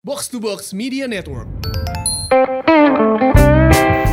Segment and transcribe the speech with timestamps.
[0.00, 1.44] Box to Box Media Network.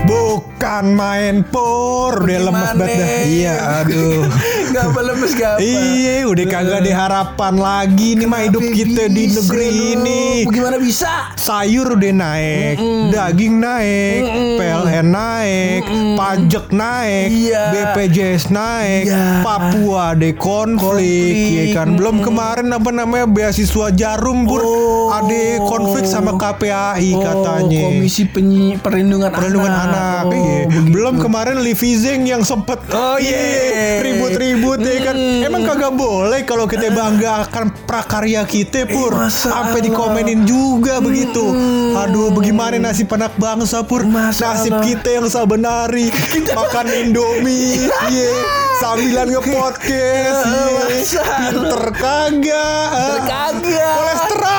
[0.04, 3.24] Bukan main pur, udah lemes banget dah.
[3.24, 3.56] Iya,
[3.88, 4.28] aduh.
[4.78, 5.66] Gak apa lemes gak apa.
[5.66, 9.82] Iya, udah kagak diharapan lagi nih mah hidup kita di negeri lu?
[9.98, 10.22] ini.
[10.46, 11.34] Bagaimana bisa?
[11.34, 12.78] Sayur udah naik,
[13.10, 14.22] daging naik,
[14.54, 15.82] PLN naik,
[16.14, 17.64] pajak naik, Iya.
[17.74, 19.42] BPJS naik, Iya.
[19.42, 21.98] Papua ada konflik, ya kan.
[21.98, 25.10] Belum kemarin apa namanya beasiswa Jarum Bur, Oh.
[25.10, 27.82] ada konflik sama KPAI Oh, katanya.
[27.88, 29.90] Komisi Penyi Perlindungan, Perlindungan Anak.
[29.90, 30.86] anak, Oh, iya.
[30.86, 34.04] Belum kemarin Livi Zeng yang sempet Oh, iya.
[34.04, 35.16] ribut-ribut ya kan.
[35.18, 39.16] Emang kagak boleh kalau kita bangga akan prakarya kita pur.
[39.16, 41.56] masa Sampai dikomenin juga begitu.
[41.96, 44.04] Aduh, bagaimana nasib anak bangsa pur?
[44.04, 46.12] Masa nasib kita yang sabenari
[46.52, 48.32] makan Indomie, iya.
[48.78, 50.82] Sambilan nge-podcast, iya.
[50.86, 51.38] Masa Allah.
[51.50, 52.90] Pinter kagak.
[53.26, 53.94] Kagak.
[53.98, 54.57] Kolesterol,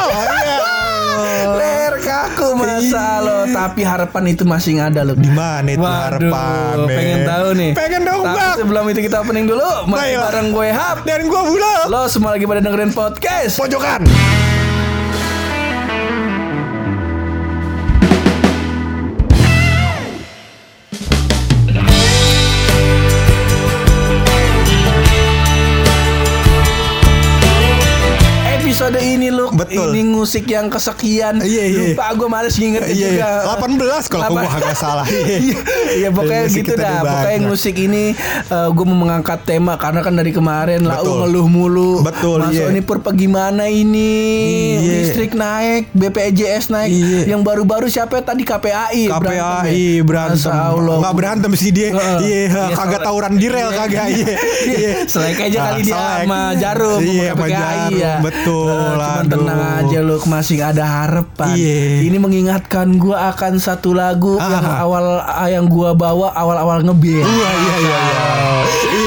[2.81, 3.07] Iya.
[3.21, 6.75] lo Tapi harapan itu masih ada loh Di mana itu Waduh, harapan?
[6.89, 7.71] pengen tahu nih.
[7.75, 8.57] Pengen dong, Tapi Bang.
[8.57, 9.71] sebelum itu kita opening dulu.
[9.87, 10.25] Baiklah.
[10.29, 10.97] bareng gue Hap.
[11.03, 11.75] Dan gua Bula.
[11.87, 13.57] Lo semua lagi pada dengerin podcast.
[13.57, 14.03] Pojokan.
[29.11, 29.91] Ini lu Betul.
[29.91, 31.41] ini musik yang kesekian.
[31.41, 31.81] Iya, iya.
[31.89, 33.29] Lupa gue males ngingetnya Iya, juga.
[33.41, 33.57] iya.
[33.57, 35.07] 18 kalau Delapan- gua kagak salah.
[35.11, 35.25] Iya.
[35.39, 35.59] Iya,
[35.97, 36.99] Iya pokoknya gitu dah.
[37.01, 38.05] Pokoknya musik ini
[38.49, 41.93] gue mau mengangkat tema karena kan dari kemarin lau ngeluh mulu.
[42.01, 42.71] Betul, Masuk iya.
[42.71, 44.13] ini pur gimana ini?
[44.79, 44.93] Iya.
[45.03, 46.89] Listrik naik, BPJS naik.
[46.89, 47.21] Iya.
[47.29, 50.39] Yang baru-baru siapa tadi KPAI KPAI berantem.
[50.41, 50.97] Masya Allah.
[50.99, 51.89] Enggak berantem sih dia.
[51.91, 52.19] Heeh.
[52.21, 54.07] Iya, Iya, kagak tawuran di rel kagak.
[54.09, 54.37] Iya.
[54.65, 54.93] Iya.
[55.05, 56.19] Selek aja kali dia selek.
[56.23, 57.93] sama Jarum Iya, sama KPAI Jarum.
[57.95, 58.15] ya.
[58.21, 58.98] Betul.
[58.99, 59.31] Cuman aduh.
[59.31, 61.55] tenang aja lu masih ada harapan.
[61.55, 62.03] Iya.
[62.05, 64.51] Ini mengingatkan gua akan satu lagu Ah.
[64.51, 65.05] yang awal
[65.47, 67.23] yang gua bawa awal-awal ngeband.
[67.23, 68.23] Iya, iya, iya, iya.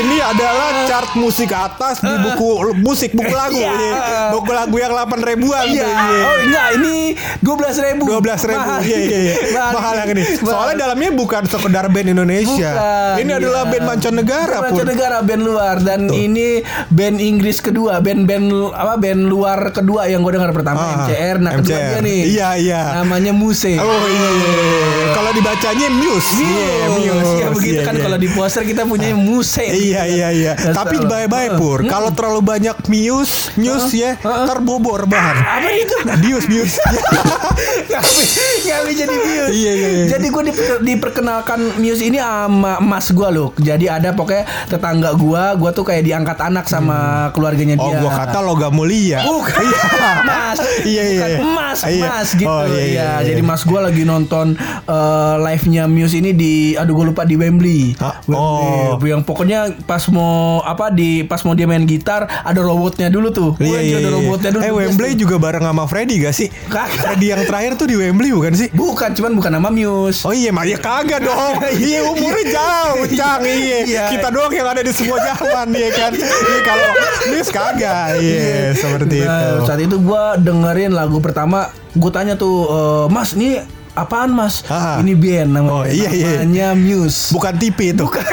[0.02, 2.48] Ini adalah chart musik atas di buku
[2.80, 3.58] musik buku lagu.
[3.58, 3.72] Iya.
[3.72, 4.22] Iya.
[4.32, 5.66] Buku lagu yang 8 ribuan.
[5.68, 5.84] Iya.
[5.84, 6.22] tuh, iya.
[6.22, 6.96] Oh enggak, ini
[7.42, 8.04] 12 ribu.
[8.08, 9.36] 12 ribu Iya iya iya
[9.76, 13.72] Mahal yang ini Soalnya dalamnya bukan sekedar band Indonesia Bukan, Ini adalah iya.
[13.72, 19.22] band mancanegara Band pun mancanegara band luar dan ini band Inggris kedua band-band apa band
[19.24, 21.88] luar kedua yang gue dengar pertama Ah, MCR nah kedua MCR.
[21.88, 22.20] dia nih.
[22.28, 22.82] Iya, iya.
[22.98, 23.74] namanya Muse.
[23.76, 24.30] Oh iya.
[24.32, 24.82] Iya, iya.
[25.12, 26.30] Kalau dibacanya Muse.
[26.38, 27.34] Iya Muse.
[27.34, 28.04] Ya begitu Iya, kan iya.
[28.04, 29.64] kalau di poster kita punya Muse.
[29.64, 30.52] Iya iya iya.
[30.54, 31.80] Nggak Tapi bye-bye Pur.
[31.86, 35.96] Kalau terlalu banyak Muse Muse ya Ntar bobo rebahan apa itu?
[36.22, 36.74] Bius Bius.
[38.62, 39.52] Nggak jadi Muse.
[39.52, 40.06] Iya, iya, iya.
[40.10, 40.44] Jadi gue
[40.84, 43.50] diperkenalkan Muse ini sama emas gue loh.
[43.56, 46.98] Jadi ada pokoknya tetangga gue, gue tuh kayak diangkat anak sama
[47.32, 48.00] keluarganya Oh dia.
[48.00, 49.24] gua kata logam mulia.
[49.24, 49.64] Bukan
[50.22, 51.38] Mas Iya, iya, iya.
[51.40, 52.06] emas Iya.
[52.06, 53.28] Emas gitu Oh, iya, iya, ya, iya.
[53.32, 54.56] Jadi mas gue lagi nonton
[54.86, 58.20] eh, Live-nya Muse ini di Aduh gue lupa di Wembley Hah?
[58.24, 58.38] Wembley.
[58.38, 59.00] Oh.
[59.02, 63.50] Yang pokoknya pas mau Apa di Pas mau dia main gitar Ada robotnya dulu tuh
[63.58, 64.12] Iya iya ada iya.
[64.14, 65.20] robotnya dulu Eh Wembley tuh.
[65.22, 66.48] juga bareng sama Freddy gak sih?
[66.70, 68.68] Freddy yang terakhir tuh di Wembley bukan sih?
[68.72, 71.56] Bukan cuman bukan nama Muse Oh iya, mak ya kagak dong.
[71.82, 73.78] Iya umurnya jauh, cang iya.
[73.84, 74.04] Iya.
[74.08, 76.12] Kita doang yang ada di semua zaman ya kan.
[76.14, 76.90] Iya kalau
[77.28, 78.08] News kagak.
[78.18, 79.61] Iya, seperti itu.
[79.66, 83.62] Saat itu gue dengerin lagu pertama, gue tanya tuh, "Eh, Mas, ini
[83.94, 84.64] apaan Mas?
[84.66, 85.00] Ah.
[85.00, 85.74] Ini band namanya.
[85.74, 86.32] Oh, iya, iya.
[86.40, 87.30] Namanya Muse.
[87.30, 88.04] Bukan TV itu.
[88.04, 88.24] Bukan.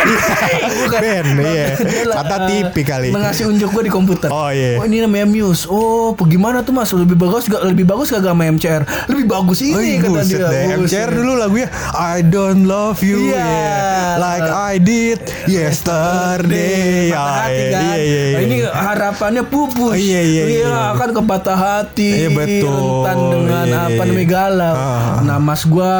[0.98, 1.76] Ben, iya.
[1.76, 3.08] Dia lah, Kata eh, TV kali.
[3.10, 4.28] Mengasih unjuk gue di komputer.
[4.28, 4.78] Oh, iya.
[4.78, 5.66] Oh ini namanya Muse.
[5.66, 6.90] Oh bagaimana tuh mas?
[6.90, 7.62] Lebih bagus gak?
[7.62, 8.82] Lebih bagus gak sama MCR?
[9.06, 10.48] Lebih bagus ini Oh, iya, kata dia.
[10.48, 10.62] deh.
[10.78, 13.36] MCR dulu lagunya I don't love you Iya.
[13.36, 17.10] yeah, like I did yesterday.
[17.10, 17.82] Patah Ah, hati iya, kan.
[17.82, 18.38] iya, iya, Nah, iya.
[18.40, 19.90] ini harapannya pupus.
[19.90, 20.78] Oh, iya, iya, iya.
[20.94, 22.10] kan ke patah hati.
[22.16, 22.70] Iya, betul.
[22.70, 24.28] Rentan dengan Iya, apa iya, namanya iya.
[24.30, 24.74] galau.
[24.74, 25.16] Ah.
[25.20, 25.90] Nah mas gue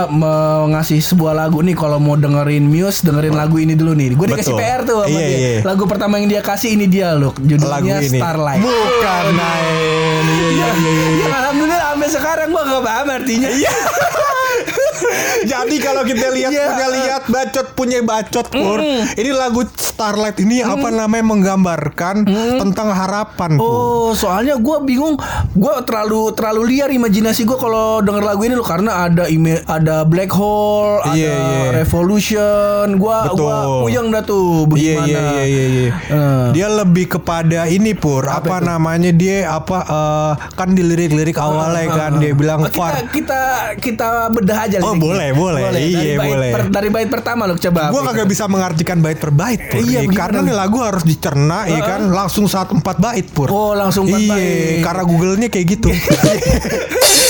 [0.68, 4.12] ngasih sebuah lagu nih kalau mau dengerin Muse dengerin lagu ini dulu nih.
[4.12, 4.60] Gue dikasih Betul.
[4.60, 5.38] PR tuh sama Iya, dia.
[5.40, 5.60] iya.
[5.64, 7.32] Lagu pertama yang dia kasih ini dia loh.
[7.40, 8.20] Judulnya lagu ini.
[8.20, 8.60] Starlight.
[8.60, 10.24] Bukan Nain.
[10.28, 11.24] Iya, iya, iya, iya.
[11.24, 13.48] Ya, alhamdulillah sampai sekarang gua gak paham artinya.
[13.48, 13.72] Iya.
[15.42, 16.64] Jadi kalau kita lihat Iya.
[16.68, 18.78] punya lihat bacot punya bacot pur.
[19.10, 22.22] Ini lagu Starlight ini apa namanya menggambarkan
[22.56, 23.66] tentang harapan pur.
[23.66, 25.18] Oh, soalnya gua bingung,
[25.52, 30.02] gua terlalu terlalu liar imajinasi gua kalau denger lagu ini loh karena ada ime, ada
[30.02, 31.68] black hole, ada Iya, iya.
[31.74, 32.94] revolution.
[32.96, 33.38] Gua Betul.
[33.38, 35.06] gua puyeng dah Iya tuh bagaimana.
[35.08, 35.64] iya iya iya.
[35.66, 35.90] iya.
[36.08, 36.46] Eh.
[36.52, 38.22] Dia lebih kepada ini pur.
[38.22, 42.92] Apa, namanya dia apa eh, kan di lirik-lirik awalnya kan dia bilang kita far.
[43.08, 43.40] kita
[43.78, 45.62] kita bedah aja Oh Boleh, boleh.
[45.64, 46.50] Dari Iya, boleh.
[46.50, 47.88] per- dari bait pertama lu coba.
[47.88, 49.80] Gue apa kagak bisa mengartikan bait per bait pur.
[49.80, 53.48] Iya, Iya, karena nih lagu harus dicerna ya kan langsung saat empat bait pur.
[53.48, 54.82] Oh, langsung empat iya, bait.
[54.82, 55.90] karena Google-nya kayak gitu.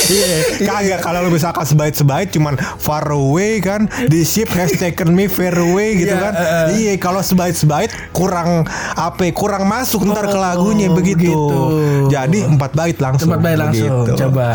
[0.08, 0.28] Iya,
[0.64, 5.52] kagak kalau lu misalkan sebait-sebait cuman far away kan, the ship has taken me far
[5.52, 6.32] away gitu Iya, kan.
[6.72, 8.64] Iya, kalau sebait-sebait kurang
[8.96, 9.28] apa?
[9.30, 11.28] Kurang masuk ntar ke lagunya Oh, begitu.
[11.28, 11.60] begitu.
[12.08, 13.28] Jadi empat bait langsung.
[13.28, 13.88] Tempat bait langsung.
[14.00, 14.16] begitu.
[14.18, 14.48] Coba.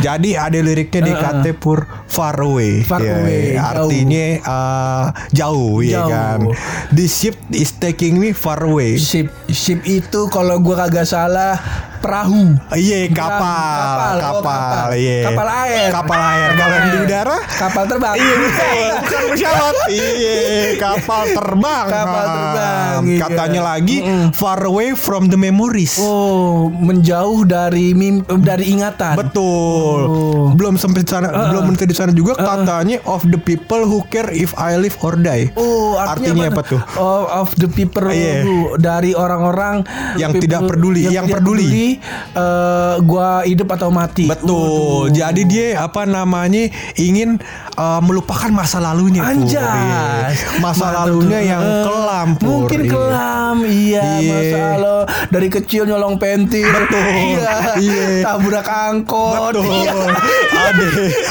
[0.00, 2.53] Jadi ada liriknya di KT pur far away.
[2.82, 3.88] Far Ya, away, jauh.
[3.88, 6.10] Artinya eh, jauh, ya Jauh.
[6.10, 6.38] kan.
[6.90, 8.96] The ship is taking me far away.
[8.96, 11.56] Ship ship itu kalau gua kagak salah
[12.04, 12.44] perahu.
[12.70, 14.86] Iya Bukan, kapal, kapal, kapal, oh, kapal.
[14.94, 15.18] iya.
[15.24, 15.88] Kapal air.
[15.90, 16.48] Kapal air.
[16.54, 18.14] Kalau yang di udara, Kapal terbang.
[18.14, 18.68] iya bukan
[19.32, 19.74] pesawat.
[19.94, 20.36] Iya,
[20.76, 21.84] kapal terbang.
[21.86, 23.18] Kapal Ah, terbang, iya.
[23.18, 23.96] Katanya lagi
[24.32, 25.96] far away from the memories.
[25.96, 29.16] Oh, menjauh dari mim dari ingatan.
[29.16, 29.98] Betul.
[30.04, 30.44] Oh.
[30.52, 34.52] Belum sampai sana, belum sampai di sana juga katanya of the people who care if
[34.54, 35.48] I live or die.
[35.54, 36.80] Oh, artinya, Artinya apa tuh?
[36.96, 38.42] Oh, of the people Iya.
[38.42, 39.86] who- dari orang-orang
[40.16, 41.93] Yang tidak peduli, yang tidak peduli.
[42.34, 44.26] Eh, gua hidup atau mati.
[44.26, 45.10] Betul.
[45.10, 47.38] Jadi dia apa namanya ingin
[47.74, 49.22] uh, melupakan masa lalunya.
[49.22, 49.30] Pur.
[49.44, 49.62] Anjas.
[49.74, 50.04] Iya.
[50.58, 52.28] Masa Mantap lalunya yang Eh, kelam.
[52.36, 52.48] Pur.
[52.64, 52.90] Mungkin Iya.
[52.90, 54.04] kelam, iya.
[54.18, 54.32] Iya.
[54.32, 54.96] Masa lo
[55.28, 56.66] dari kecil nyolong pentil.
[56.66, 57.02] Betul.
[57.04, 57.52] Iya.
[57.76, 58.04] Iya.
[58.24, 59.52] Tabrak angkot.
[59.52, 59.66] Betul.
[59.68, 59.92] Iya.
[60.54, 60.86] ada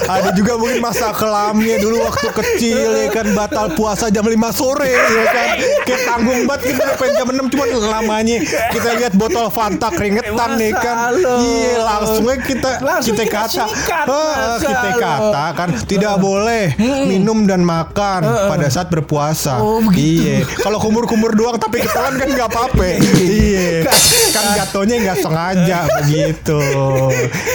[0.10, 4.88] ada juga mungkin masa kelamnya dulu waktu kecil ya kan batal puasa jam 5 sore
[4.88, 5.48] ya kan.
[5.84, 8.38] Kayak tanggung banget kita pengen jam 6 cuman lamanya
[8.70, 10.96] kita lihat botol Fanta keringetan nih kan.
[11.18, 16.16] Iya, langsungnya kita Langsung kita kita kata sikat, "Ah, masa kita lo." kata kan tidak
[16.20, 16.66] boleh
[17.08, 19.60] minum dan makan pada saat berpuasa.
[19.60, 19.82] Oh.
[19.94, 20.46] Iya.
[20.62, 22.88] Kalau kumur-kumur doang tapi ketelan kan nggak apa-apa.
[23.24, 23.88] Iya.
[24.36, 26.60] Kan jatuhnya nggak sengaja begitu.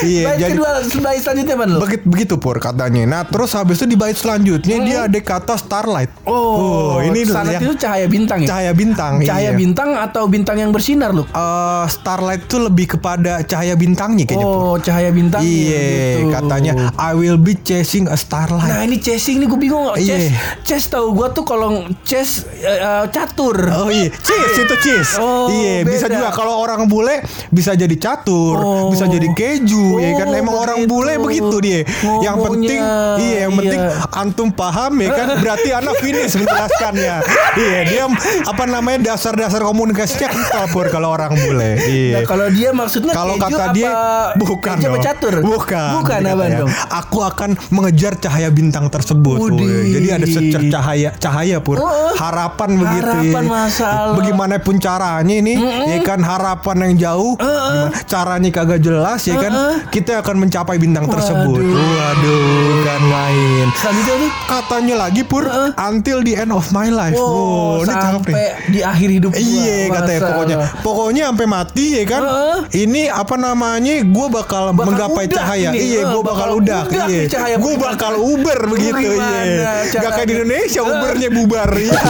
[0.03, 0.69] Iya, jadi kedua,
[1.03, 1.77] bait selanjutnya apa lo?
[1.83, 3.03] begitu begitu pur katanya.
[3.05, 6.11] Nah, terus habis itu di bait selanjutnya dia ada kata starlight.
[6.27, 8.47] Oh, ini starlight yang itu cahaya bintang ya?
[8.47, 9.11] cahaya bintang.
[9.23, 9.59] Cahaya iya.
[9.59, 11.23] bintang atau bintang yang bersinar lu?
[11.25, 14.45] Eh, starlight itu lebih kepada cahaya bintangnya kayaknya.
[14.45, 15.41] Oh, cahaya bintang.
[15.41, 15.87] Iya,
[16.19, 16.31] gitu.
[16.31, 18.67] katanya I will be chasing a starlight.
[18.67, 20.31] Nah ini chasing nih gue bingung Iya.
[20.61, 21.69] chess tahu gue tuh kalau
[22.01, 23.55] chess eh, eh, catur.
[23.67, 25.11] Oh iya, cheese itu cheese.
[25.17, 28.87] Oh, iya, bisa juga kalau orang bule bisa jadi catur, Oh.
[28.89, 30.27] bisa jadi keju, ya kan.
[30.27, 30.91] Oh, Emang orang begitu.
[30.91, 31.79] bule begitu dia.
[32.21, 32.45] Yang Ngomongnya.
[32.45, 32.81] penting,
[33.19, 33.59] iya, yang Iya.
[33.59, 33.81] penting
[34.13, 35.27] antum paham ya kan.
[35.39, 37.15] Berarti anak finish menjelaskannya.
[37.57, 38.03] iya, dia
[38.43, 41.79] apa namanya dasar-dasar komunikasinya kental pur kalau orang bule.
[41.81, 42.19] Iya.
[42.19, 43.91] Nah kalau dia maksudnya Kalau kata apa dia
[44.35, 45.01] bukan keju dong.
[45.01, 45.35] catur?
[45.41, 45.89] Bukan.
[45.99, 46.59] Bukan dia apa katanya.
[46.59, 46.71] dong?
[46.89, 49.37] Aku akan mengejar cahaya bintang tersebut.
[49.85, 51.77] Jadi ada secer cahaya cahaya pur.
[51.77, 53.05] Oh, harapan begitu.
[53.05, 53.49] harapan ya.
[53.49, 54.15] masa Allah.
[54.15, 55.53] Bagaimanapun caranya ini
[55.87, 57.33] ya kan harapan yang jauh.
[57.35, 59.51] gimana caranya kagak jelas ya kan.
[59.89, 61.59] Kita akan mencapai bintang tersebut.
[61.59, 61.87] Waduh.
[61.99, 63.65] Waduh, kan main.
[63.73, 64.31] Selanjutnya nih.
[64.45, 65.45] Katanya lagi pur
[65.79, 67.15] until the end of my life.
[67.15, 68.11] Oh, Wow, ini cakep nih.
[68.11, 69.31] sampai di akhir hidup.
[69.31, 70.57] Iya katanya pokoknya.
[70.81, 72.58] Pokoknya sampai mati ya kan Heeh.
[72.69, 73.93] Ini apa namanya?
[74.01, 75.69] Gue bakal, Bakal menggapai cahaya.
[75.71, 77.57] ini, Iya eh, gue bakal bakal udah Iya.
[77.57, 79.87] Gue bakal uber begitu Iya.
[79.91, 80.33] Gak kayak di?
[80.35, 80.91] Indonesia Eh.
[80.91, 81.69] Ubernya bubar.
[81.71, 81.99] Iya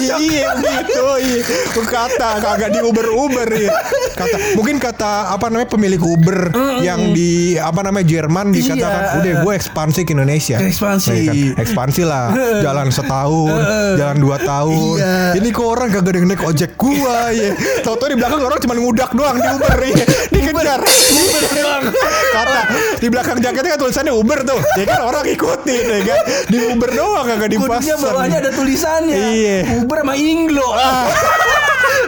[0.00, 0.16] Iya
[0.56, 1.42] gitu iya.
[1.74, 3.70] Kata kagak di Uber Uber ya.
[4.14, 9.16] Kata mungkin kata apa namanya pemilik Uber yang di apa namanya Jerman dikatakan Iya.
[9.16, 10.56] udah gue ekspansi ke Indonesia.
[10.58, 11.16] Ekspansi.
[11.20, 11.60] Ya kan?
[11.60, 12.26] Ekspansi lah.
[12.60, 13.58] Jalan setahun,
[13.96, 14.96] jalan dua tahun.
[14.96, 15.16] Iya.
[15.36, 17.52] Ini kok orang kagak ada naik ojek gua ya.
[17.82, 20.04] Tahu-tahu di belakang orang cuma ngudak doang di Uber ya.
[20.30, 20.80] Dikejar.
[21.10, 21.82] Uber doang.
[22.30, 22.60] Kata
[22.98, 24.60] di belakang jaketnya kan tulisannya Uber tuh.
[24.78, 26.18] Ya kan orang ikutin ya kan.
[26.48, 27.48] Di Uber doang kagak.
[27.50, 29.16] Kudanya bawahnya ada tulisannya.
[29.16, 29.49] Iya.
[29.82, 30.68] Uber sama Inglo.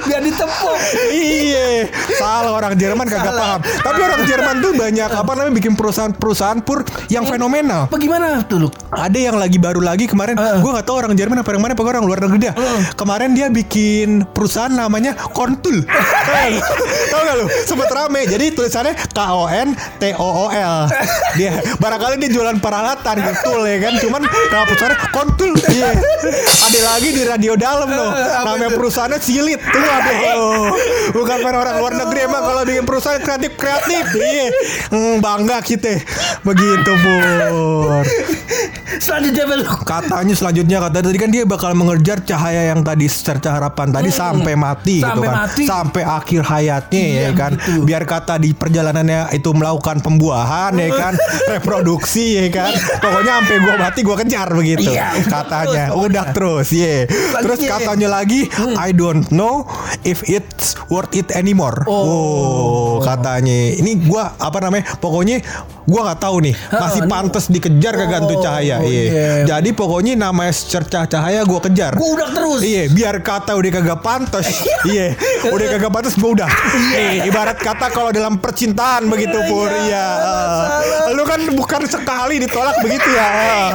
[0.02, 0.78] Biar ditepuk.
[1.12, 1.86] Iya,
[2.18, 3.60] salah orang Jerman kagak paham.
[3.62, 7.86] Tapi orang Jerman tuh banyak apa namanya bikin perusahaan-perusahaan pur yang fenomenal.
[7.86, 8.68] Apa gimana tuh lu?
[8.92, 10.60] Ada yang lagi baru lagi kemarin, Heeh.
[10.60, 12.54] gue gak tahu orang Jerman apa yang mana, apa orang luar negeri dah.
[12.98, 15.86] Kemarin dia bikin perusahaan namanya Kontul.
[17.08, 17.46] tahu gak lu?
[17.64, 18.26] Sempet rame.
[18.26, 20.90] Jadi tulisannya K O N T O O L.
[21.38, 23.92] Dia barangkali dia jualan peralatan gitu ya kan.
[24.02, 25.52] Cuman nama perusahaannya Kontul.
[25.70, 25.90] Iya.
[26.68, 28.10] Ada lagi di radio dalam loh.
[28.14, 29.60] Namanya perusahaannya Silit.
[29.62, 30.72] Tuh aduh.
[31.12, 34.04] Bukan main orang luar negeri emang kalau bikin perusahaan kreatif kreatif.
[34.12, 34.46] Iya.
[34.88, 36.00] Hmm, bangga kita.
[36.42, 38.04] Begitu, Pur.
[38.94, 39.66] Selanjutnya belum.
[39.82, 44.54] Katanya selanjutnya kata tadi kan dia bakal mengejar cahaya yang tadi secerca harapan tadi sampai
[44.54, 45.36] mati gitu Sampai kan.
[45.38, 45.62] mati.
[45.64, 47.52] Sampai akhir hayatnya Iya, ya kan.
[47.56, 47.80] begitu.
[47.82, 51.14] Biar kata di perjalanannya itu melakukan pembuahan ya kan,
[51.52, 52.70] reproduksi ya kan.
[53.00, 54.86] Pokoknya sampai gua mati gua kejar begitu.
[54.86, 55.84] Iya, katanya.
[55.92, 57.08] Udah terus, ya.
[57.08, 57.70] Terus Selanjutnya.
[57.74, 58.40] katanya lagi
[58.76, 59.64] I don't know
[60.02, 61.84] if it's worth it anymore.
[61.84, 63.74] Oh, katanya.
[63.74, 64.86] Ini gua apa namanya?
[64.96, 65.40] Pokoknya
[65.82, 68.76] gua nggak tahu nih, masih pantas dikejar kagak tuh Oh, cahaya.
[68.80, 69.02] iya.
[69.02, 69.28] Iya.
[69.48, 71.94] Jadi pokoknya namanya secerca cahaya gua kejar.
[71.94, 72.60] Gue udah terus.
[72.60, 74.46] Iya, biar kata udah kagak pantas.
[74.88, 76.50] iya, udah kagak pantas gua udah.
[76.92, 79.68] Eh, ibarat kata kalau dalam percintaan begitu pur.
[79.68, 80.06] Iya.
[81.02, 81.12] eh.
[81.12, 83.28] lu kan bukan sekali ditolak begitu ya.
[83.28, 83.68] eh.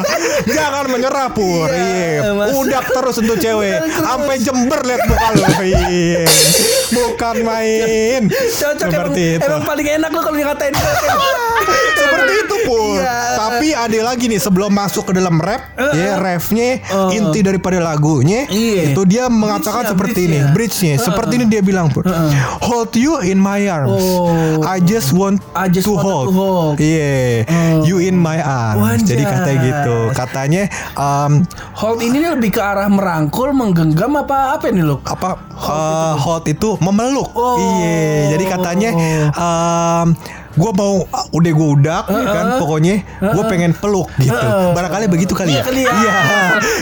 [0.48, 1.68] Jangan menyerah pur.
[1.68, 2.34] Iya.
[2.54, 3.78] Udah terus untuk cewek.
[3.94, 5.42] Sampai Jember lihat muka lu.
[5.62, 5.97] Iya.
[6.98, 8.22] Bukan main.
[8.32, 9.44] Cocok emang, itu.
[9.44, 10.74] emang paling enak lo kalau dikatain
[11.98, 13.00] Seperti itu pur.
[13.00, 13.18] Iya.
[13.38, 18.92] Tapi ada lagi nih sebelum masuk ke dalam rap, ya refnya inti daripada lagunya Iya.
[18.94, 20.54] itu dia mengatakan Bridge-nya, seperti ini, bridge-nya.
[20.54, 20.96] bridge-nya.
[21.00, 22.04] Seperti ini dia bilang pur.
[22.64, 23.98] Hold you in my arms.
[23.98, 24.62] Oh.
[24.64, 26.30] I just want I just to hold.
[26.30, 26.76] to hold.
[26.78, 27.48] Iya.
[27.84, 28.78] You in my arms.
[28.78, 29.08] Wanjas.
[29.10, 29.98] Jadi katanya gitu.
[30.14, 30.64] Katanya
[30.96, 31.32] um,
[31.78, 35.00] Hold ini lebih ke arah merangkul, menggenggam apa apa nih lo?
[35.08, 37.30] apa uh, hold itu memeluk.
[37.34, 37.58] Oh.
[37.58, 38.36] Iya.
[38.36, 38.90] Jadi katanya
[39.34, 40.08] um,
[40.58, 44.34] gue mau uh, udah gue udak ya kan pokoknya gue pengen peluk gitu.
[44.74, 45.64] Barangkali begitu kali ya.
[45.64, 45.92] kali ya.
[45.94, 46.16] Iya.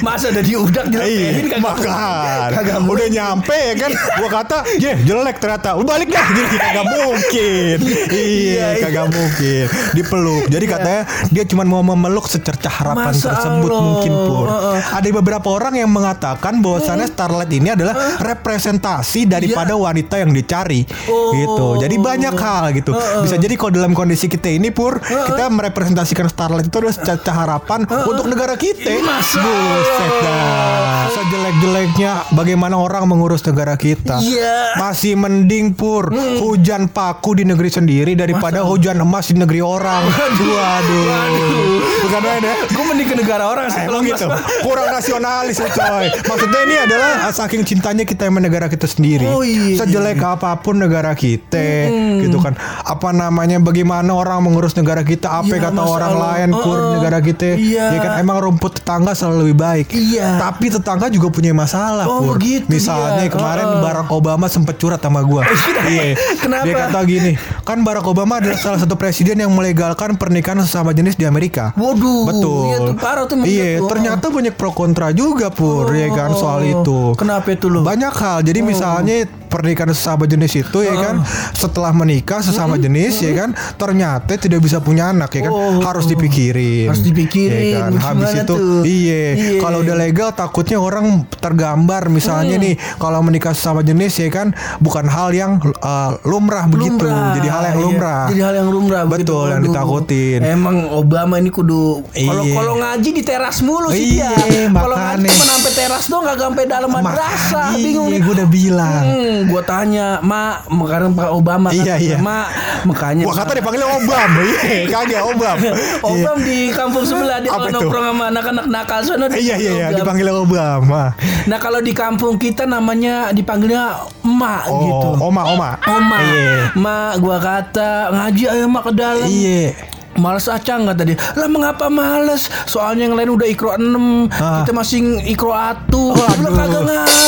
[0.02, 2.50] Masa udah diudak Iya, dilepehin makan.
[2.56, 6.24] kagak Udah nyampe ya kan, gua kata, "Ye, jelek ternyata." Lu balik dah.
[6.32, 7.78] Jadi kagak mungkin.
[8.10, 9.66] Iya, kagak mungkin.
[9.92, 10.44] Dipeluk.
[10.48, 13.84] Jadi katanya dia cuma mau memeluk secerca harapan Masa tersebut Allah.
[13.84, 14.48] mungkin pur.
[14.48, 14.80] Heeh.
[14.96, 20.88] Ada beberapa orang yang mengatakan bahwasannya Starlight ini adalah representasi daripada wanita yang dicari.
[21.12, 21.36] Oh.
[21.36, 21.68] Gitu.
[21.84, 22.96] Jadi banyak hal gitu.
[23.26, 27.82] Bisa jadi kalau dalam kondisi kita ini pur, kita merepresentasikan Starlight itu adalah secerca harapan
[28.06, 28.94] untuk negara kita.
[29.02, 31.10] Masa Buset dah.
[31.10, 34.22] Sejelek-jeleknya bagaimana orang mengurus negara kita.
[34.22, 34.78] Iya.
[34.78, 40.14] Masih mending pur hujan paku di negeri sendiri daripada hujan emas di negeri orang.
[40.14, 41.82] Waduh.
[42.02, 42.54] Bukan main ya.
[42.68, 43.82] Gue mending ke negara orang sih.
[43.82, 48.38] Emang kalau gitu mas- Kurang nasionalis ya coy Maksudnya ini adalah Saking cintanya kita sama
[48.38, 52.54] negara kita sendiri Oh, iya, Sejelek apa pun negara kita Gitu kan
[52.84, 56.30] Apa namanya Bagaimana orang mengurus negara kita Apa Iya, kata orang Allah.
[56.34, 56.92] lain Pur Heeh.
[56.94, 57.86] negara kita Iya.
[57.92, 60.42] Ya kan emang rumput tetangga selalu lebih baik Iya.
[60.42, 63.32] Tapi tetangga juga punya masalah Oh, Pur begitu Misalnya dia.
[63.32, 63.82] kemarin Heeh.
[63.82, 65.46] Barack Obama sempat curhat sama gua
[65.86, 66.64] Iya Kenapa?
[66.64, 67.32] Dia kata gini
[67.62, 72.24] Kan Barack Obama adalah salah satu presiden yang melegalkan pernikahan sesama jenis di Amerika Waduh,
[72.26, 72.64] Betul.
[72.66, 73.88] iya tuh, parah tuh, Iya, gitu.
[73.88, 77.14] ternyata banyak pro kontra juga pur, ya kan soal itu.
[77.16, 77.82] Kenapa itu lo?
[77.82, 78.40] Banyak hal.
[78.42, 81.16] Jadi misalnya pernikahan sesama jenis itu ya kan
[81.54, 85.80] setelah menikah sesama jenis ya kan ternyata tidak bisa punya anak ya kan Oh.
[85.80, 86.90] harus dipikirin.
[86.90, 87.92] Harus dipikirin, Ya kan?
[87.96, 89.60] Habis itu iya Iya.
[89.60, 95.06] kalau udah legal takutnya orang tergambar misalnya nih kalau menikah sesama jenis ya kan bukan
[95.06, 97.00] hal yang uh, lumrah begitu.
[97.00, 97.34] Lumrah.
[97.34, 98.24] Jadi hal yang Iya, lumrah.
[98.28, 99.32] Jadi hal yang lumrah begitu.
[99.32, 100.40] Betul, yang ditakutin.
[100.44, 102.54] Emang Obama ini kudu kalau Iya.
[102.54, 104.68] kalau ngaji di teras mulu sih Iya, dia.
[104.68, 107.68] Kalau ngaji cuma sampai teras doang nggak sampai dalam madrasah.
[107.76, 108.20] Bingung nih.
[108.20, 109.02] gue udah bilang.
[109.06, 112.18] Hmm, gua tanya, "Mak, sekarang Pak Obama kan, Iya, iya.
[112.18, 112.48] Mak,
[112.86, 115.58] makanya Gua kata dipanggilnya Obam, iya kagak Obam.
[116.02, 120.34] Obam di kampung sebelah dia kalau nongkrong sama anak-anak nakal sono Iya iya iya dipanggilnya
[120.36, 120.82] Obam.
[120.90, 121.10] ah.
[121.46, 125.08] Nah kalau di kampung kita namanya dipanggilnya emak Oh, gitu.
[125.22, 125.70] Oma Oma.
[125.86, 126.48] Oma, Iya.
[126.74, 129.28] mak gua kata ngaji ayo mak ke dalam.
[129.28, 129.95] Iya.
[130.16, 132.48] Males acang kata dia Lah mengapa males?
[132.66, 134.62] Soalnya yang lain udah ikro 6 Ah.
[134.62, 136.12] Kita masih ikro atu.
[136.12, 136.40] Waduh.
[136.40, 137.24] Lu kagak ngapa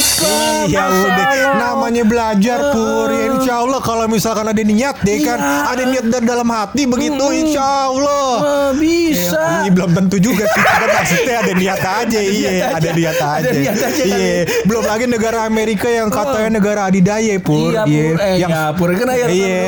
[0.67, 3.07] Iya udah namanya belajar pur.
[3.07, 5.61] Ya insya Allah kalau misalkan ada niat deh kan Iya.
[5.67, 8.27] ada niat dari dalam hati begitu insya Allah.
[8.37, 9.63] Ah, Bisa.
[9.63, 10.59] Iya, belum tentu juga sih.
[10.59, 12.89] Cuma maksudnya ada niat aja Iya ada aja.
[12.93, 13.37] niat aja.
[13.37, 14.03] Ada niat aja.
[14.03, 14.07] kan.
[14.09, 14.37] Iya.
[14.65, 17.71] Belum lagi negara Amerika yang katanya negara adidaya pur.
[17.71, 18.15] Iya, Pur.
[18.17, 18.87] Eh, Yang ya, Pur.
[18.91, 19.61] Kan Iya.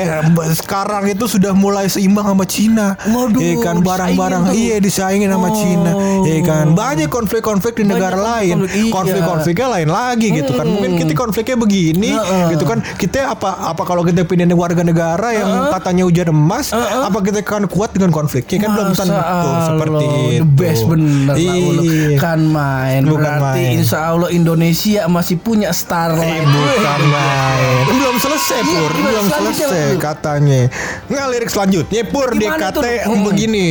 [0.52, 4.42] Sekarang itu sudah mulai seimbang sama Cina Waduh, Iya kan barang-barang.
[4.52, 5.52] Iya disaingin sama Oh.
[5.52, 8.56] Cina Iya kan Banyak konflik-konflik di negara Banyak lain.
[8.70, 8.90] iya.
[8.90, 10.66] Konflik-konfliknya lain lagi gitu kan.
[10.66, 12.46] Mungkin kita konfliknya begini Heeh.
[12.52, 12.78] Gitu kan.
[12.92, 17.66] Kita apa apa kalau kita pindah warga negara yang katanya hujan emas Apa kita kan
[17.66, 20.18] kuat dengan konfliknya kan belum Masa tentu Allah, seperti itu.
[20.36, 21.82] The best bener lah lu.
[21.82, 22.16] Iya.
[22.16, 23.00] Kan main.
[23.02, 23.78] Bukan Berarti main.
[23.78, 27.82] insya Allah Indonesia masih punya Eh, Starlight bukan main.
[27.88, 28.90] Belum selesai Iya, Pur.
[28.92, 30.60] Belum selesai katanya.
[31.06, 32.58] Nggak lirik selanjutnya Pur Dia Gimana
[33.02, 33.10] tuh?
[33.10, 33.66] kata begini,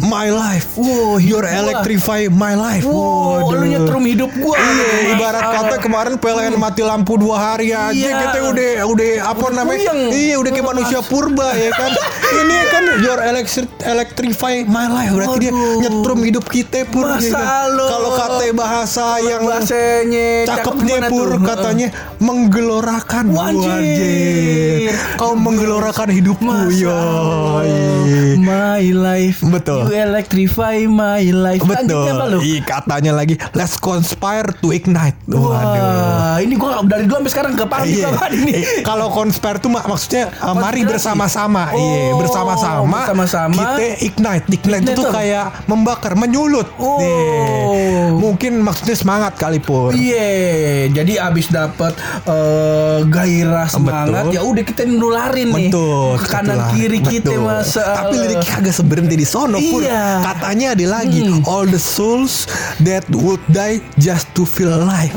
[0.00, 1.54] my life, Wow, your gua.
[1.54, 2.82] electrify my life.
[2.82, 4.56] Wow, lu nyetrum hidup gua.
[4.56, 8.14] Iya, ibarat kata kemarin PLN mati lampu dua hari aja Iya.
[8.22, 9.90] kita udah udah apa namanya?
[9.90, 10.00] puyeng.
[10.10, 11.90] Iya, udah kayak manusia purba ya kan.
[12.42, 15.80] Ini kan your electric electrify my life berarti dia Waduh.
[15.80, 17.04] nyetrum hidup kita pur.
[17.06, 17.68] ya kan?
[17.68, 21.44] Kalau kata bahasa yang bahasanya cakepnya gimana pur tuh?
[21.44, 23.24] katanya menggelorakan.
[23.32, 24.92] Wajir.
[25.14, 28.40] Kau menggelorakan hidupku Masa yoi.
[28.72, 29.84] My life Betul.
[29.84, 32.08] You electrify my life Betul.
[32.08, 32.38] Apa lu?
[32.40, 35.12] Ih, katanya lagi let's conspire to ignite.
[35.28, 35.52] Waduh.
[35.52, 38.08] Wah, ini gua dari dulu sampai sekarang ke pagi Iya.
[38.08, 38.52] apa ini.
[38.56, 41.68] Eh, Kalau conspire tuh mak- maksudnya uh, mari bersama-sama.
[41.70, 42.98] Oh, iya, bersama-sama.
[43.04, 43.60] bersama-sama.
[43.76, 44.46] Kita ignite.
[44.48, 46.64] Ignite itu tuh kayak membakar, menyulut.
[46.80, 46.96] Oh.
[46.96, 48.16] Nih.
[48.16, 49.92] Mungkin maksudnya semangat kali pur.
[49.92, 51.92] Iya, jadi abis dapet
[52.24, 54.36] eh, gairah semangat Betul.
[54.36, 56.08] ya udah kita nularin nih Betul.
[56.16, 56.70] ke kanan betul.
[56.72, 57.44] kiri kita Betul.
[57.44, 57.84] masa.
[58.00, 59.56] Tapi liriknya kagak seberhenti di sono.
[59.56, 60.20] Iya.
[60.22, 62.44] Katanya ada lagi all the souls
[62.80, 65.12] that would die just to feel alive.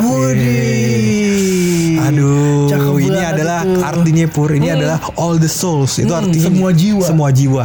[0.95, 1.99] Widih.
[2.01, 3.81] Aduh, Cakep ini adalah itu.
[3.81, 4.49] artinya pur.
[4.49, 5.97] Ini adalah all the souls.
[5.97, 7.03] Itu Hmm, artinya semua jiwa.
[7.03, 7.63] Semua jiwa.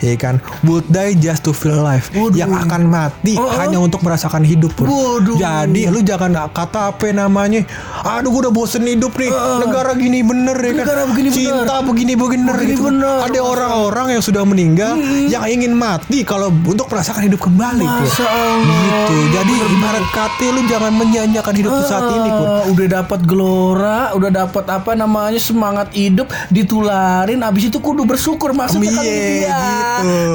[0.00, 2.06] Ya kan, would die just to feel alive.
[2.14, 2.38] Waduh.
[2.38, 3.50] Yang akan mati oh.
[3.58, 4.88] hanya untuk merasakan hidup pur.
[4.88, 5.36] Waduh.
[5.36, 7.66] Jadi lu jangan kata apa namanya.
[8.02, 9.30] Aduh, gue udah bosen hidup nih.
[9.62, 10.84] Negara gini bener ya kan.
[10.86, 11.64] Negara begini bener.
[11.64, 12.82] Cinta begini bener Begini gitu.
[12.88, 13.16] bener.
[13.26, 14.94] Ada orang-orang yang sudah meninggal
[15.28, 18.02] yang ingin mati kalau untuk merasakan hidup kembali pur.
[18.06, 18.78] Masya Allah.
[18.82, 19.16] Gitu.
[19.32, 22.46] Jadi ibarat kata lu jangan menyanyiakan hidup lu saat ini pur.
[22.46, 28.52] Ah, udah dapat gelora, udah dapat apa namanya semangat hidup ditularin abis itu kudu bersyukur
[28.52, 29.58] masuk ke kali Iya dia.
[29.58, 29.81] gitu.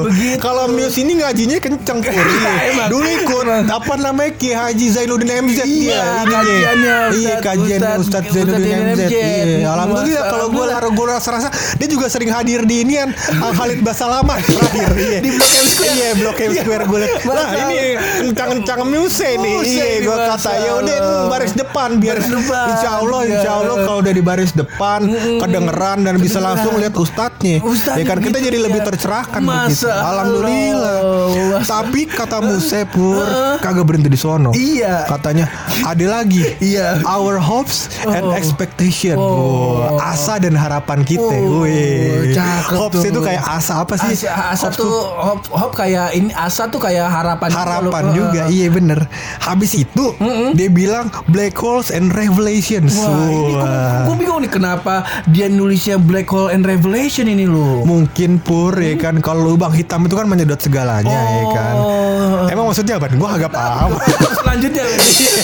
[0.03, 0.39] Begitu.
[0.39, 2.25] Kalau Mius ini ngajinya kenceng pur.
[2.37, 2.53] Iya.
[2.69, 2.89] Emang.
[2.91, 6.01] Dulu ikut apa namanya Ki Haji Zainuddin MZ Iya, dia.
[6.27, 9.01] kajiannya Iya kajian Ustadz Zainuddin MZ.
[9.07, 9.67] Iya.
[9.67, 14.37] Alhamdulillah kalau gue gue rasa rasa dia juga sering hadir di inian Al Khalid Basalamah
[14.39, 14.89] terakhir.
[14.93, 15.19] Iya.
[15.19, 15.93] Di Blok M Square.
[15.93, 17.11] Iya Blok M Square gue liat.
[17.25, 17.79] Nah ini
[18.21, 19.55] kencang-kencang Muse nih.
[19.63, 22.65] Iya gue kata ya udah baris depan biar Baris depan.
[22.69, 23.85] Insya Allah Insya Allah Iya.
[23.85, 24.99] kalau udah di baris depan
[25.37, 27.59] kedengeran dan bisa langsung lihat ustadznya.
[27.97, 28.65] Ya kan kita gitu jadi ya.
[28.69, 28.81] lebih
[29.27, 29.87] tercerahkan Masa begitu.
[29.91, 30.97] Alhamdulillah.
[30.97, 31.61] Allah.
[31.63, 33.25] Tapi kata Muse pur
[33.59, 34.51] kagak berhenti di sono.
[34.53, 35.05] Iya.
[35.05, 35.45] Katanya
[35.83, 36.43] ada lagi.
[36.59, 37.03] Iya.
[37.03, 38.35] Our hopes and Oh.
[38.35, 39.15] expectation.
[39.15, 39.83] Oh.
[39.93, 41.23] Wah, asa dan harapan kita.
[41.37, 42.33] Oh, Wih.
[42.33, 43.09] cakep Hopes tuh.
[43.09, 44.13] itu kayak asa apa sih?
[44.17, 48.13] Asa, asa Hopes tuh hop, hop kayak ini asa tuh kayak harapan gitu harapan loh.
[48.13, 48.99] juga iya bener
[49.39, 50.11] habis itu
[50.53, 54.03] dia bilang black holes and revelations Wah, ini Wah.
[54.05, 57.83] gue bingung nih kenapa dia nulisnya Black Hole and Revelation ini loh.
[57.83, 61.75] mungkin pur ya kan kalau lubang hitam itu kan menyedot segalanya ya kan?
[61.75, 62.51] Oh.
[62.51, 63.07] emang maksudnya apa?
[63.15, 63.97] Gua agak paham.
[64.41, 64.83] Selanjutnya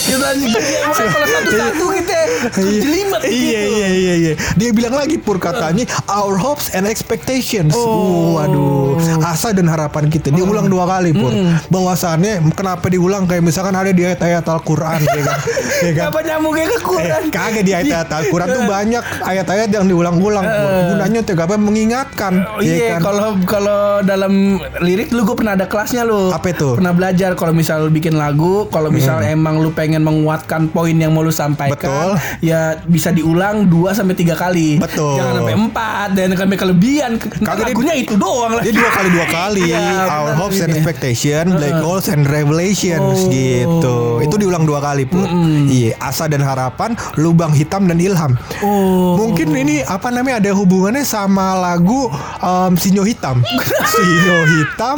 [0.04, 0.50] kita lanjut.
[0.50, 2.13] Ya, makanya kalau satu-satu kita
[2.54, 3.74] jelimet iya gitu.
[3.74, 8.38] iya iya iya dia bilang lagi pur katanya our hopes and expectations Oh.
[8.38, 11.30] waduh asa dan harapan kita dia ulang dua kali pur
[11.68, 15.38] bahwasannya kenapa diulang kayak misalkan ada di ayat-ayat Al-Quran ya kan
[15.80, 17.22] ya kan Kenapa ke Eh, Quran?
[17.28, 20.70] kagak di ayat-ayat Al-Quran tuh banyak ayat-ayat yang diulang-ulang Pur.
[20.90, 23.00] gunanya untuk apa mengingatkan Oh, ya iya, kan?
[23.02, 24.32] kalau kalau dalam
[24.78, 26.30] lirik lu gue pernah ada kelasnya lu.
[26.30, 26.76] Apa itu?
[26.76, 31.10] Pernah belajar kalau misal lu bikin lagu, kalau misal emang lu pengen menguatkan poin yang
[31.10, 32.10] mau lu sampaikan, Betul.
[32.40, 34.76] Ya bisa diulang 2 sampai tiga kali.
[34.76, 35.16] Betul.
[35.16, 37.10] Jangan sampai 4 dan sampai kelebihan.
[37.16, 38.62] Kagak, lagunya itu doang lah.
[38.62, 43.28] Dia dua kali dua kali Iya, Our hopes and expectation Black holes and revelations Oh.
[43.28, 45.24] gitu Itu diulang dua kali pun
[45.66, 49.16] Iya Asa dan harapan Lubang hitam dan ilham Oh.
[49.16, 52.08] Mungkin ini apa namanya Ada hubungannya sama lagu
[52.38, 53.44] um, Sinyo hitam
[53.92, 54.96] Sinyo hitam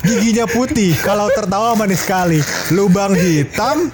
[0.00, 3.90] Giginya putih Kalau tertawa manis sekali Lubang hitam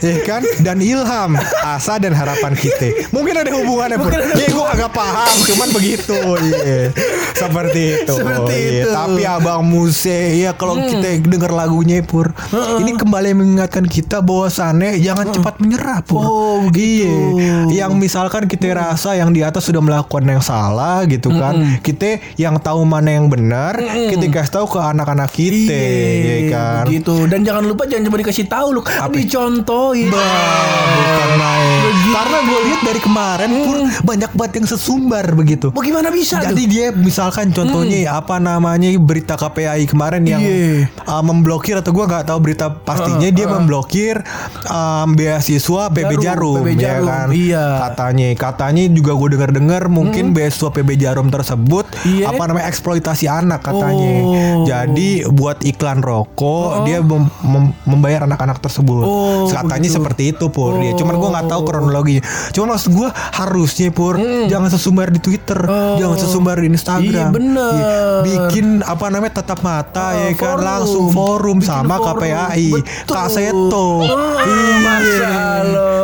[0.00, 1.36] Ya kan Dan ilham
[1.74, 2.90] Asa dan harapan kita.
[3.14, 6.90] Mungkin ada hubungannya ada Ya gue agak paham Cuman begitu Iya.
[7.34, 8.14] Seperti itu.
[8.14, 8.88] Seperti Iya, itu.
[8.90, 15.30] Tapi abang Muse Ya kalau kita denger lagunya Pur Ini kembali mengingatkan kita bahwasannya Jangan
[15.30, 16.22] cepat menyerah Pur.
[16.22, 16.60] Oh.
[16.70, 17.68] Iya.
[17.86, 21.80] Yang misalkan kita rasa Yang di atas sudah melakukan yang salah Gitu kan.
[21.80, 26.84] Kita yang tahu mana yang benar Kita kasih tahu ke anak-anak kita Iya, ya kan.
[26.88, 27.16] Gitu.
[27.26, 28.80] Dan jangan lupa jangan coba dikasih tahu lu,
[29.12, 30.08] dicontohin.
[30.10, 30.20] Bah,
[30.96, 31.59] bukan main.
[32.10, 35.70] Karena gue lihat dari kemarin pur banyak banget yang sesumbar begitu.
[35.70, 36.68] Bagaimana bisa Jadi tuh?
[36.68, 40.90] dia misalkan contohnya apa namanya berita KPAI kemarin yang Iya.
[41.02, 44.18] uh, memblokir atau gua nggak tahu berita pastinya dia memblokir
[44.66, 47.64] um, beasiswa PB Jarum, Jarum, PB ya Jarum, kan iya.
[47.80, 52.30] katanya katanya juga gue dengar dengar mungkin beasiswa PB Jarum tersebut Iya.
[52.30, 54.64] apa namanya eksploitasi anak katanya Oh.
[54.64, 59.96] jadi buat iklan rokok dia mem- mem- membayar anak-anak tersebut Oh, katanya katanya gitu.
[59.96, 61.68] seperti itu pur dia cuman gue nggak tahu Oh.
[62.02, 64.14] Kronologinya cuman maksud gue harusnya pur
[64.46, 65.60] jangan sesumbar di twitter
[65.96, 67.08] jangan sesumbar di instagram Hmm.
[67.10, 67.72] Iya, bener.
[67.72, 70.62] Iya, bikin apa namanya tetap mata ya kan forum.
[70.62, 72.16] langsung forum Bikin sama forum.
[72.18, 73.06] KPAI Betul.
[73.06, 74.94] kaseto Ah, iya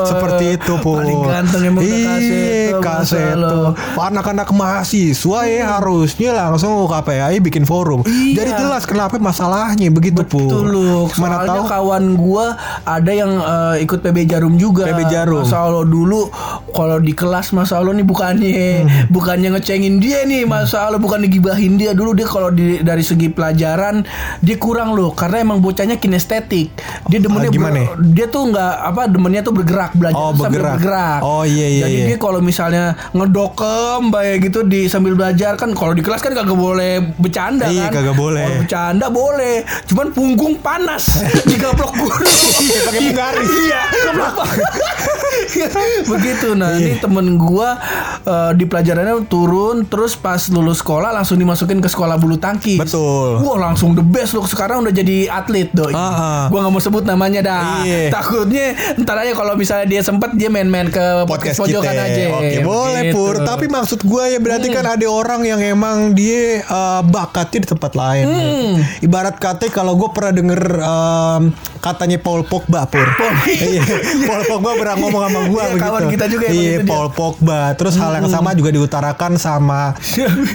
[0.04, 7.36] seperti itu pur Paling ganteng emang iya Kaseto, anak-anak mahasiswa ya harusnya langsung ke KPAI
[7.40, 8.34] bikin forum Iya.
[8.36, 10.90] jadi jelas kenapa masalahnya begitu pur Betul lu.
[11.16, 12.46] mana Soalnya tahu kawan gua
[12.84, 14.86] ada yang eh, ikut PB Jarum juga.
[14.86, 15.42] PB Jarum.
[15.42, 16.28] Allah dulu
[16.68, 19.08] kalau di kelas Masa Allah nih bukannya Hmm.
[19.08, 23.28] bukannya ngecengin dia nih Masa Allah bukan digibahin dia dulu dia kalau di- dari segi
[23.28, 24.02] pelajaran
[24.38, 26.74] dia kurang loh karena emang bocahnya kinestetik.
[27.06, 27.78] Dia demennya Ah, gimana?
[27.86, 30.74] ber- dia tuh nggak apa demennya tuh bergerak belajar Oh, sambil bergerak.
[30.76, 31.20] bergerak.
[31.22, 32.06] Oh, iya, iya, Jadi iya.
[32.06, 33.76] dia kalau misalnya ngedokem
[34.10, 38.02] kayak gitu di sambil belajar kan kalau di kelas kan kagak boleh bercanda Iya, kan.
[38.02, 38.42] kagak boleh.
[38.42, 42.26] Kalau bercanda boleh, cuman punggung panas digaplok guru.
[42.56, 43.48] Iya, pakai penggaris.
[43.48, 43.80] Iya.
[46.12, 46.48] Begitu.
[46.52, 46.78] Nah, Iya.
[46.78, 47.76] ini temen gua
[48.20, 52.78] eh, di pelajarannya turun terus pas lulus sekolah langsung dimasukin ke sekolah bulu tangkis.
[52.78, 53.40] Betul.
[53.40, 54.44] Wah, langsung the best loh.
[54.44, 55.90] Sekarang udah jadi atlet, doi.
[55.90, 56.46] Ah.
[56.46, 57.82] Gua nggak mau sebut namanya dah.
[57.82, 58.10] Iya.
[58.10, 58.66] Takutnya
[58.98, 62.04] ntar aja kalau misalnya dia sempet dia main-main ke podcast pojokan kita.
[62.04, 62.24] aja.
[62.32, 63.14] Oke, boleh Begitu.
[63.14, 63.34] Pur.
[63.38, 67.92] Tapi maksud gue ya berarti kan ada orang yang emang dia eh, bakatnya di tempat
[67.92, 68.26] lain.
[68.26, 68.74] Hmm.
[69.00, 71.42] Ibarat kata kalau gue pernah denger em,
[71.78, 73.06] katanya Paul Pogba Pur.
[73.46, 73.82] Iya,
[74.22, 75.84] Paul Pogba pernah ngomong sama gue Iya, begitu.
[75.84, 76.86] kawan kita juga Iya, itu dia.
[76.86, 77.60] Paul Pogba.
[77.74, 79.82] Terus hal yang sama juga diutarakan sama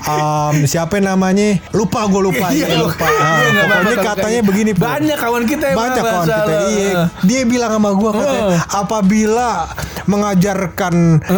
[0.01, 1.59] em, siapa namanya?
[1.71, 2.47] Lupa gue lupa.
[2.49, 3.03] Iya, Iya, lupa.
[3.03, 4.71] iya, Ah, nggak apa-apa pokoknya katanya begini.
[4.73, 6.55] Banyak kawan kita yang Banyak kawan kita.
[6.67, 7.01] Iya.
[7.21, 8.59] Dia bilang sama gua katanya Heeh.
[8.71, 9.49] apabila
[10.05, 10.93] mengajarkan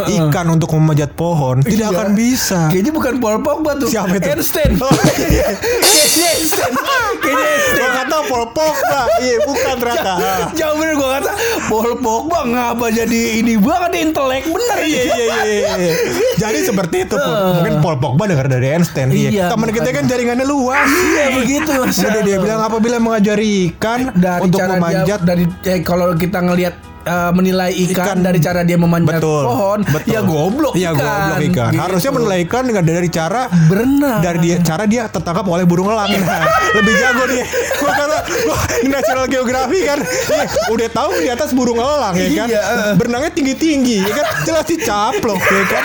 [0.09, 1.95] ikan untuk memanjat pohon tidak Iya.
[1.95, 2.59] akan bisa.
[2.67, 3.87] Kayaknya bukan Paul Pogba tuh.
[3.87, 4.29] Siapa itu?
[4.29, 4.71] Einstein.
[4.83, 5.47] Oh, iya.
[5.79, 6.71] Kayaknya Einstein.
[7.17, 7.91] Kayaknya Einstein.
[7.93, 8.99] Kata Paul Pogba.
[9.17, 10.13] Iya, bukan ternyata.
[10.53, 11.31] Jauh bener gue kata
[11.65, 15.71] Paul Pogba ngapa jadi ini banget intelek bener Iya iya iya.
[15.79, 15.93] iya.
[16.37, 17.35] Jadi seperti itu Pur.
[17.59, 19.09] Mungkin Paul Pogba dengar dari Einstein.
[19.09, 19.29] Iya.
[19.31, 20.87] Iya, Teman kita kan jaringannya luas.
[20.91, 21.97] Iya begitu mas.
[21.97, 26.92] Udah dia bilang apabila mengajari ikan dari untuk memanjat dia, dari eh, kalau kita ngelihat
[27.03, 28.17] eh, menilai ikan, Ikan.
[28.19, 30.09] dari cara dia memanjat betul pohon betul.
[30.09, 31.79] ya goblok Iya goblok ikan Gitu.
[31.79, 34.19] harusnya menilai ikan dengan dari cara Berenang.
[34.19, 36.43] dari dia cara dia tertangkap oleh burung elang nah,
[36.77, 41.49] lebih jago dia gua kata gua di National Geography kan iya, udah tahu di atas
[41.51, 42.93] burung elang ya kan Iya, eh.
[42.95, 45.83] berenangnya tinggi tinggi ya kan jelas dicaplok ya kan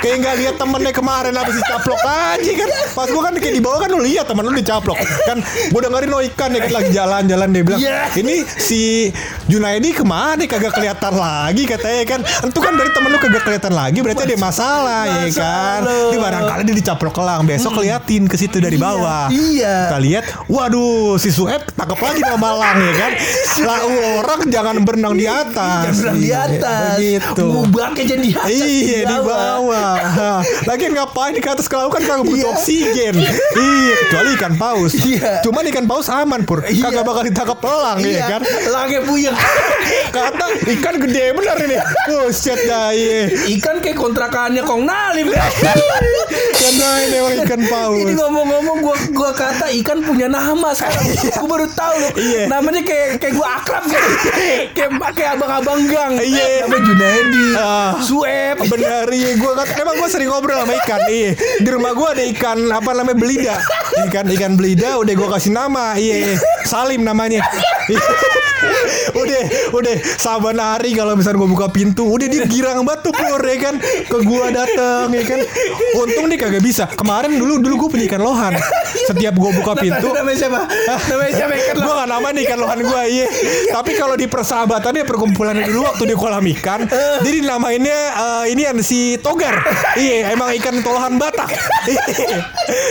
[0.00, 2.68] kayak nggak lihat temennya kemarin habis dicaplok aja kan?
[2.92, 4.98] Pas gua kan kayak di bawah kan lu lihat temen lu dicaplok.
[5.22, 5.38] Kan
[5.70, 7.98] gua dengerin oh ikan ya kan lagi jalan-jalan dia bilang Iya.
[8.14, 8.80] ini si
[9.46, 10.42] Junaidi ke mana?
[10.42, 12.20] Kagak kelihatan lagi katanya kan?
[12.42, 15.80] Itu kan dari temen lu kagak kelihatan lagi berarti ada masalah ya kan?
[16.08, 19.24] Di barangkali dia dicaplok elang besok keliatin ke situ dari Iya, bawah.
[19.28, 19.74] iya.
[19.86, 23.12] kita lihat waduh si Sueb tangkap lagi sama malang ya kan?
[23.60, 23.78] Lah
[24.16, 25.84] orang jangan berenang di atas.
[25.84, 26.80] Jangan berenang di Iya, atas.
[26.94, 27.44] begitu.
[27.46, 28.48] Ngubaknya jadi di atas.
[28.50, 29.89] Iya di bawah.
[30.70, 32.52] Lagi ngapain di atas kalau kan kagak butuh Iya.
[32.52, 33.14] oksigen.
[33.56, 34.92] Iya kecuali ikan paus.
[34.96, 35.40] Iya.
[35.42, 36.62] Cuman ikan paus aman pur.
[36.64, 36.88] Iya.
[36.88, 38.40] Kagak bakal ditangkap elang ya Iya kan.
[38.68, 39.36] Langnya puyeng.
[40.16, 41.76] Kata ikan gede bener ini.
[42.06, 43.30] Buset dah iya.
[43.50, 45.30] Ikan kayak kontrakannya Kong Nalim.
[46.60, 47.98] Karena ini emang ikan paus.
[47.98, 51.02] Ini ngomong-ngomong gua gua kata ikan punya nama sekarang.
[51.40, 52.12] gua baru tahu loh.
[52.14, 52.42] Iya.
[52.46, 54.06] Namanya kayak kayak gua akrab kayak
[54.76, 56.12] kayak, kayak abang-abang gang.
[56.20, 56.66] Iya.
[56.66, 57.46] Namanya Junaidi.
[57.56, 57.90] Ah.
[58.00, 58.56] Sueb.
[58.60, 61.32] Bener iya gue kata emang gue sering ngobrol sama ikan iya.
[61.36, 63.56] Di rumah gue ada ikan apa namanya belida.
[64.08, 66.36] Ikan ikan belida udah gue kasih nama iya
[66.68, 67.42] Salim namanya.
[67.88, 68.00] Iya.
[69.20, 72.06] udah udah saban hari kalau misalnya gue buka pintu.
[72.06, 73.74] Udah dia girang banget tuh pur ya kan.
[73.80, 75.40] Ke gue dateng ya kan.
[75.96, 76.84] Untung dia kagak bisa.
[76.92, 78.54] Kemarin dulu dulu gue punya ikan lohan.
[79.10, 80.60] Setiap gue buka pintu Namanya siapa?
[81.08, 83.26] Namanya siapa ikan gue gak nama nih ikan lohan gue iya.
[83.72, 86.84] Tapi kalau di persahabatan ya perkumpulan dulu waktu di kolam ikan
[87.24, 89.54] jadi namainnya eh, ini yang si togar
[89.96, 91.50] iya emang ikan tolohan batak.
[91.86, 92.02] Iya.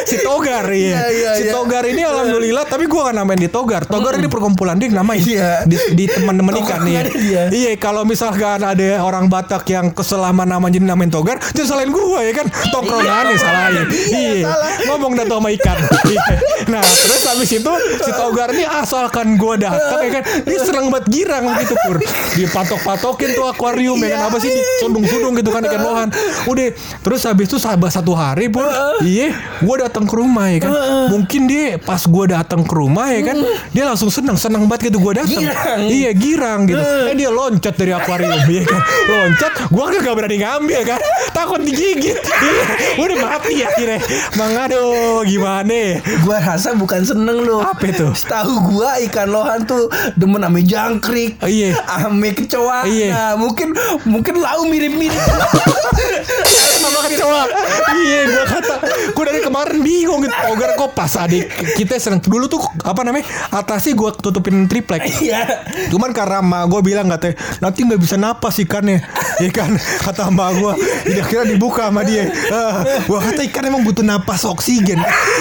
[0.04, 1.54] si togar iya, Iya, iya, si iya.
[1.54, 3.86] togar ini alhamdulillah tapi gue gak namain di togar.
[3.86, 5.64] Togar ini perkumpulan dia namain Iya.
[5.64, 7.06] di, di teman-teman ikan iya.
[7.50, 12.34] iya kalau misalkan ada orang batak yang keselaman namanya namain togar jangan salahin gue ya
[12.34, 12.48] kan?
[12.74, 13.86] Tongkrongannya salahin.
[14.10, 14.50] Iya
[14.90, 15.78] ngomong dah sama ikan.
[16.10, 16.24] Iya.
[16.68, 20.24] nah terus habis itu si togar ini asalkan gue datang ya kan?
[20.44, 21.98] Dia seneng banget girang gitu pur.
[22.36, 24.34] Dipatok-patokin tuh akuarium ya kan?
[24.34, 26.10] Apa sih sundung-sundung gitu kan ikan lohan.
[26.50, 26.69] Udah
[27.04, 28.66] terus habis itu sahabat satu hari pur
[29.06, 30.72] iya gue datang ke rumah ya kan
[31.12, 33.38] mungkin dia pas gue datang ke rumah ya kan
[33.72, 35.44] dia langsung seneng seneng banget gitu gue datang.
[35.80, 36.80] Iya girang gitu.
[36.80, 38.82] Eh dia loncat dari akuarium ya kan.
[39.10, 41.00] Loncat, gue kan gak berani ngambil kan.
[41.34, 42.18] Takut digigit.
[42.20, 42.66] Iya,
[43.00, 44.00] udah mati akhirnya.
[44.36, 45.72] Mang aduh gimana?
[45.72, 45.94] ya?
[46.24, 47.60] Gua rasa bukan seneng lu.
[47.64, 48.08] Apa itu?
[48.16, 51.40] Setahu gua ikan lohan tuh demen ame jangkrik.
[51.44, 51.80] Iya.
[52.06, 52.86] Ame kecoa.
[52.88, 53.08] Iya.
[53.12, 53.72] Nah, mungkin
[54.08, 55.16] mungkin lau mirip-mirip.
[56.80, 57.44] sama kecoa.
[57.92, 58.76] Iya, gue kata,
[59.10, 60.34] gue dari kemarin bingung gitu.
[60.34, 65.04] Togar kok pas adik kita seneng dulu tuh apa namanya atasnya gue tutupin triplek.
[65.10, 65.66] Iya.
[65.90, 69.04] Cuman karena emak gue bilang katanya nanti nggak bisa napas ikannya,
[69.38, 69.74] ya kan?
[69.76, 70.74] Kata emak gue,
[71.06, 72.30] tidak kira dibuka sama dia.
[72.50, 75.00] Ah, gue kata ikan emang butuh napas oksigen.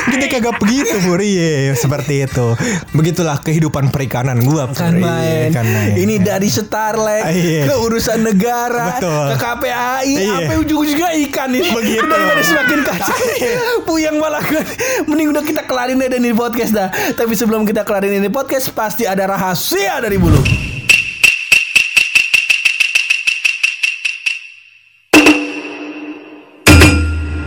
[0.09, 2.47] Kita kagak begitu pur, iya seperti itu.
[2.93, 4.63] Begitulah kehidupan perikanan gue.
[4.75, 5.51] Kan main.
[5.95, 7.65] Ini dari Starlek Ah, iya.
[7.67, 9.27] ke urusan negara Betul.
[9.31, 10.33] ke KPAI Iya.
[10.41, 10.57] sampai
[10.99, 11.63] ujung-ujungnya ikan nih.
[11.71, 12.07] Begitu.
[12.07, 13.17] Daripada semakin kacau.
[13.87, 14.65] Puyang malah kan.
[15.07, 16.89] Mending udah kita kelarin aja nih podcast dah.
[17.15, 20.43] Tapi sebelum kita kelarin ini podcast pasti ada rahasia dari bulu.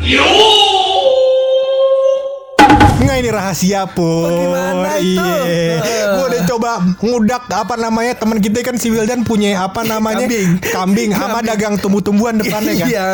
[0.01, 0.60] Nggak
[3.21, 4.25] ini rahasia pun.
[4.25, 5.21] Bagaimana itu?
[5.21, 5.77] Iya.
[6.11, 10.49] Gue udah coba ngudak apa namanya teman kita kan si Wildan punya apa namanya Kambing.
[10.73, 12.87] kambing sama dagang tumbuh-tumbuhan depannya kan.
[12.89, 13.05] Iya.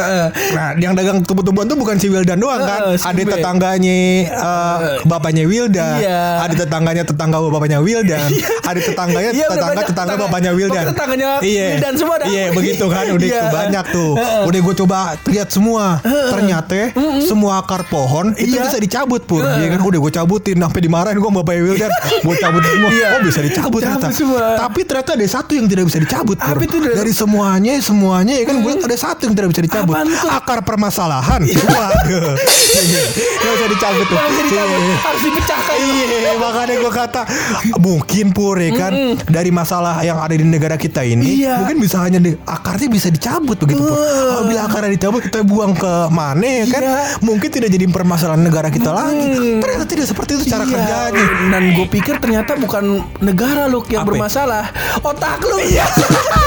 [0.55, 2.95] Nah, yang dagang tumbuh-tumbuhan tuh bukan si Wildan doang kan.
[2.95, 5.99] Ada tetangganya eh, bapaknya Wildan.
[5.99, 6.21] Iya.
[6.47, 8.27] Ada tetangganya tetangga bapaknya Wildan.
[8.63, 10.85] ada tetangganya Iya, tetangga banyak tetangga bapaknya Wildan.
[10.91, 11.65] Tetangganya iya.
[11.75, 12.27] Wildan semua dah.
[12.27, 13.05] Iya, begitu kan.
[13.07, 13.35] Udah Iya.
[13.37, 14.11] itu banyak tuh.
[14.47, 15.99] Udah gue coba lihat semua.
[16.03, 16.79] Ternyata
[17.23, 18.63] semua akar pohon itu Iya.
[18.63, 19.43] bisa dicabut pur.
[19.43, 21.91] Iya kan udah gue cabutin sampai dimarahin gue sama bapaknya Wildan.
[22.21, 22.89] Gue cabut semua.
[22.89, 23.07] Iya.
[23.09, 24.07] Oh bisa dicabut Cabut ternyata.
[24.11, 24.43] semua.
[24.57, 26.37] Tapi ternyata ada satu yang tidak bisa dicabut.
[26.37, 26.93] Apa itu, Dar?
[26.95, 29.93] Dari semuanya semuanya ya kan gue lihat ada satu yang tidak bisa dicabut.
[29.95, 30.29] Tuh?
[30.29, 31.41] Akar permasalahan.
[31.43, 32.35] Waduh.
[33.37, 34.17] Gak bisa dicabut tuh.
[34.17, 34.95] Kalau bisa dicabut, Iya.
[34.99, 35.75] harus dipecahkan.
[35.77, 37.21] Iya, makanya gue kata
[37.77, 38.91] mungkin pur ya kan
[39.25, 41.61] dari masalah yang ada di negara kita ini Iya.
[41.61, 43.97] mungkin bisa hanya di, akarnya bisa dicabut begitu pur.
[43.97, 46.81] Apabila akarnya dicabut kita buang ke mana ya kan?
[46.81, 46.95] Iya.
[47.21, 49.59] Mungkin tidak jadi permasalahan negara kita lagi.
[49.59, 50.71] Ternyata tidak seperti itu cara Iya.
[50.75, 51.25] kerjanya.
[51.49, 52.83] Dan gue pikir ternyata bukan
[53.19, 54.09] negara lu yang Apa?
[54.13, 54.69] bermasalah,
[55.01, 55.57] otak lu.
[55.57, 55.87] Iya.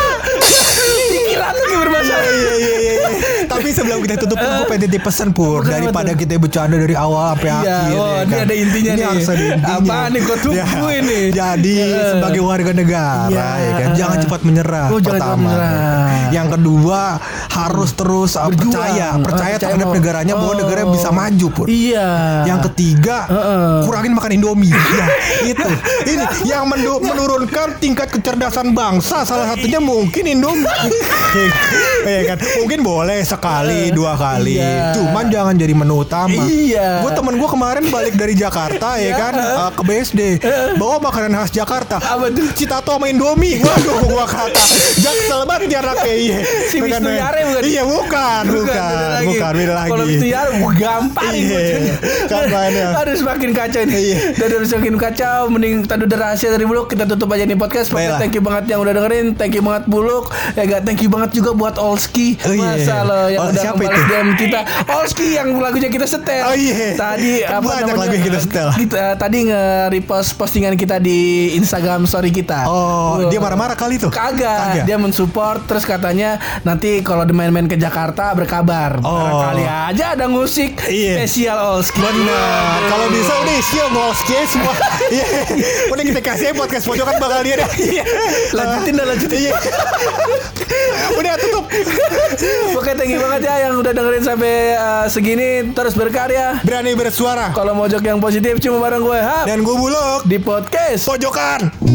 [1.42, 2.22] Pikiran yang bermasalah.
[2.22, 2.92] Iya iya iya.
[3.00, 3.08] iya.
[3.42, 7.50] Tapi sebelum kita tutup gue pengen titip pesan pur daripada kita bercanda dari awal sampai
[7.50, 7.96] Iya, akhir.
[7.96, 8.40] oh, ya ini kan?
[8.40, 9.06] ada intinya ini nih.
[9.06, 9.76] harus ada intinya.
[9.76, 11.20] Apaan nih, gua tunggu Ya, ini.
[11.30, 12.06] Jadi Iya.
[12.12, 13.46] sebagai warga negara Iya.
[13.58, 14.86] ya kan jangan cepat menyerah.
[14.88, 15.36] Oh, pertama.
[15.40, 15.70] menyerah.
[16.30, 17.00] Yang kedua
[17.50, 18.54] harus terus Berjuang.
[18.54, 20.58] percaya percaya terhadap mau- negaranya bahwa Oh.
[20.58, 21.66] negara bisa maju pur.
[21.66, 22.08] Iya.
[22.46, 23.16] Yang ketiga,
[23.82, 24.70] kurangin makan Indomie.
[25.00, 25.06] ya,
[25.44, 25.70] itu.
[26.06, 29.22] Ini yang menurunkan tingkat kecerdasan bangsa.
[29.22, 30.68] Salah satunya mungkin Indomie.
[32.00, 32.38] Iya kan?
[32.64, 34.58] Mungkin boleh sekali, dua kali.
[34.58, 34.96] Iya.
[34.96, 36.42] Cuman jangan jadi menu utama.
[36.48, 37.04] Iya.
[37.04, 40.20] Gue temen gue kemarin balik dari Jakarta ya kan uh, ke BSD
[40.80, 42.00] bawa makanan khas Jakarta.
[42.00, 42.48] Apa tuh?
[42.56, 43.60] Citato sama Indomie.
[43.66, 44.64] Waduh, gua kata
[44.98, 46.14] jaksel banget anaknya.
[46.14, 46.38] Iya.
[46.66, 47.20] Si Bukan, Wisnu men.
[47.20, 47.62] Yare bukan?
[47.62, 49.26] Iya, bukan, bukan, lagi.
[49.28, 49.90] bukan, beda lagi.
[49.90, 51.60] Kalau itu ya gua gamparin Iya,
[52.26, 52.86] gamparinnya.
[53.00, 53.94] Aduh semakin kacau nih.
[53.94, 54.16] Iya.
[54.36, 57.92] Daripada semakin kacau mending tadi udah rahasia dari Buluk kita tutup aja nih podcast.
[57.92, 59.26] Pokoknya thank you banget yang udah dengerin.
[59.36, 60.32] Thank you banget Buluk.
[60.56, 62.38] Ya gak thank you banget juga buat Olski.
[62.40, 62.78] Oh, iya.
[62.78, 64.00] Masa lo yang Oh, udah siapa itu?
[64.06, 64.60] DM kita.
[64.88, 66.42] Olski yang lagunya kita setel.
[66.42, 66.94] Oh, iya.
[66.94, 68.00] Tadi apa Banyak namanya?
[68.00, 68.68] lagu yang kita setel.
[68.72, 71.18] Kita, tadi nge-repost postingan kita di
[71.54, 72.64] Instagram story kita.
[72.64, 73.28] Oh, Wah.
[73.28, 74.08] dia marah-marah kali tuh.
[74.08, 79.00] Kagak, dia mensupport terus katanya nanti kalau main-main ke Jakarta berkabar.
[79.00, 79.10] Oh.
[79.10, 81.18] Barangkali aja ada musik Iya.
[81.18, 81.98] spesial Olski.
[81.98, 82.86] Benar.
[82.86, 84.74] Kalau bisa udah isi ngolski semua.
[85.10, 85.26] Iya.
[85.90, 87.70] Udah kita kasih podcast pojokan bakal dia dah.
[87.74, 88.04] Iya.
[88.52, 89.38] Lanjutin dah, lanjutin.
[89.40, 89.52] Iya.
[91.16, 91.64] Udah tutup.
[92.72, 96.62] Oke, thank you banget ya yang udah dengerin sampai uh, segini terus berkarya.
[96.62, 97.50] Berani bersuara.
[97.50, 100.22] Kalau mojok yang positif cuma bareng gue Hap Dan gue buluk.
[100.24, 101.04] di podcast.
[101.04, 101.89] Pojokan.